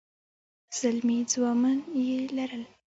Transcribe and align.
زلمي 0.79 1.19
زامن 1.33 1.77
يې 2.05 2.19
لرل. 2.35 2.63